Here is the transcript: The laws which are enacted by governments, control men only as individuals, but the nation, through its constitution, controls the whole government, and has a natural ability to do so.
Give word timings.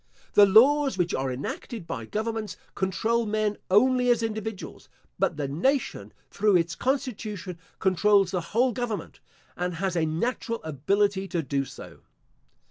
The 0.33 0.47
laws 0.47 0.97
which 0.97 1.13
are 1.13 1.31
enacted 1.31 1.85
by 1.85 2.05
governments, 2.05 2.57
control 2.73 3.27
men 3.27 3.59
only 3.69 4.09
as 4.09 4.23
individuals, 4.23 4.89
but 5.19 5.37
the 5.37 5.47
nation, 5.47 6.11
through 6.31 6.55
its 6.55 6.73
constitution, 6.73 7.59
controls 7.77 8.31
the 8.31 8.41
whole 8.41 8.71
government, 8.71 9.19
and 9.55 9.75
has 9.75 9.95
a 9.95 10.07
natural 10.07 10.59
ability 10.63 11.27
to 11.27 11.43
do 11.43 11.65
so. 11.65 11.99